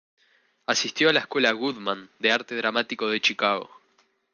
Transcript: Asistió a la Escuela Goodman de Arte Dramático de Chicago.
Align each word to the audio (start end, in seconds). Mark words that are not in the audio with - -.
Asistió 0.65 1.09
a 1.09 1.13
la 1.13 1.19
Escuela 1.19 1.51
Goodman 1.51 2.09
de 2.17 2.31
Arte 2.31 2.55
Dramático 2.55 3.07
de 3.07 3.21
Chicago. 3.21 3.69